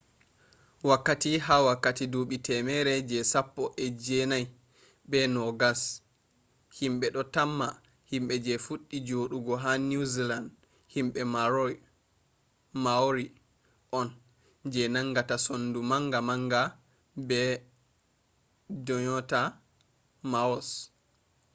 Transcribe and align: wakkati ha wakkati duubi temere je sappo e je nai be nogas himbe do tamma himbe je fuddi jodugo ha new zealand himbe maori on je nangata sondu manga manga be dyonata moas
wakkati 0.89 1.31
ha 1.45 1.55
wakkati 1.67 2.03
duubi 2.11 2.37
temere 2.47 2.93
je 3.09 3.19
sappo 3.31 3.63
e 3.85 3.87
je 4.03 4.19
nai 4.31 4.45
be 5.09 5.19
nogas 5.35 5.81
himbe 6.77 7.07
do 7.15 7.21
tamma 7.35 7.67
himbe 8.11 8.33
je 8.45 8.53
fuddi 8.65 8.97
jodugo 9.07 9.53
ha 9.63 9.71
new 9.89 10.03
zealand 10.13 10.49
himbe 10.93 11.21
maori 12.83 13.25
on 13.99 14.07
je 14.73 14.83
nangata 14.93 15.35
sondu 15.45 15.79
manga 15.91 16.19
manga 16.29 16.61
be 17.27 17.41
dyonata 18.85 19.41
moas 20.31 20.69